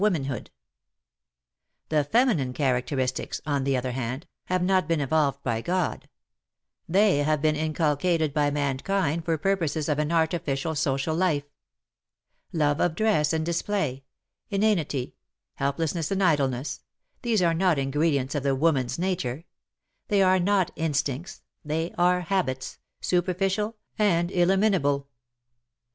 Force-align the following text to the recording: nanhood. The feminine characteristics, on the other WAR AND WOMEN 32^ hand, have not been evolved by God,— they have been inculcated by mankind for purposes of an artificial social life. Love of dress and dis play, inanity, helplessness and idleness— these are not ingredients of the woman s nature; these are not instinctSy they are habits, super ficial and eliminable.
nanhood. 0.09 0.47
The 1.89 2.03
feminine 2.03 2.53
characteristics, 2.53 3.39
on 3.45 3.65
the 3.65 3.77
other 3.77 3.91
WAR 3.91 3.95
AND 3.99 4.01
WOMEN 4.01 4.09
32^ 4.09 4.09
hand, 4.13 4.27
have 4.45 4.63
not 4.63 4.87
been 4.87 4.99
evolved 4.99 5.43
by 5.43 5.61
God,— 5.61 6.09
they 6.99 7.17
have 7.17 7.39
been 7.39 7.55
inculcated 7.55 8.33
by 8.33 8.49
mankind 8.49 9.23
for 9.23 9.37
purposes 9.37 9.87
of 9.87 9.99
an 9.99 10.11
artificial 10.11 10.73
social 10.73 11.15
life. 11.15 11.43
Love 12.51 12.79
of 12.81 12.95
dress 12.95 13.31
and 13.31 13.45
dis 13.45 13.61
play, 13.61 14.03
inanity, 14.49 15.13
helplessness 15.57 16.09
and 16.09 16.23
idleness— 16.23 16.81
these 17.21 17.43
are 17.43 17.53
not 17.53 17.77
ingredients 17.77 18.33
of 18.33 18.41
the 18.41 18.55
woman 18.55 18.85
s 18.85 18.97
nature; 18.97 19.45
these 20.07 20.23
are 20.23 20.39
not 20.39 20.75
instinctSy 20.75 21.41
they 21.63 21.93
are 21.95 22.21
habits, 22.21 22.79
super 23.01 23.35
ficial 23.35 23.75
and 23.99 24.31
eliminable. 24.31 25.07